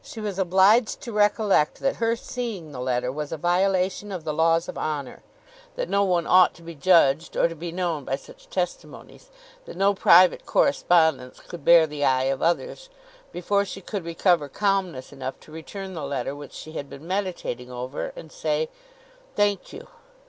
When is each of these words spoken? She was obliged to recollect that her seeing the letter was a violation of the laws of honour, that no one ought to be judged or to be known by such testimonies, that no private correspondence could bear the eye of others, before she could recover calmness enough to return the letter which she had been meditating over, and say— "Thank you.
She 0.00 0.20
was 0.20 0.38
obliged 0.38 1.00
to 1.00 1.10
recollect 1.10 1.80
that 1.80 1.96
her 1.96 2.14
seeing 2.14 2.70
the 2.70 2.78
letter 2.78 3.10
was 3.10 3.32
a 3.32 3.36
violation 3.36 4.12
of 4.12 4.22
the 4.22 4.32
laws 4.32 4.68
of 4.68 4.78
honour, 4.78 5.24
that 5.74 5.88
no 5.88 6.04
one 6.04 6.24
ought 6.24 6.54
to 6.54 6.62
be 6.62 6.76
judged 6.76 7.36
or 7.36 7.48
to 7.48 7.56
be 7.56 7.72
known 7.72 8.04
by 8.04 8.14
such 8.14 8.48
testimonies, 8.48 9.28
that 9.64 9.76
no 9.76 9.92
private 9.92 10.46
correspondence 10.46 11.40
could 11.40 11.64
bear 11.64 11.88
the 11.88 12.04
eye 12.04 12.26
of 12.30 12.40
others, 12.42 12.90
before 13.32 13.64
she 13.64 13.80
could 13.80 14.04
recover 14.04 14.48
calmness 14.48 15.12
enough 15.12 15.40
to 15.40 15.50
return 15.50 15.94
the 15.94 16.04
letter 16.06 16.32
which 16.36 16.52
she 16.52 16.74
had 16.74 16.88
been 16.88 17.04
meditating 17.08 17.72
over, 17.72 18.12
and 18.14 18.30
say— 18.30 18.68
"Thank 19.34 19.72
you. 19.72 19.88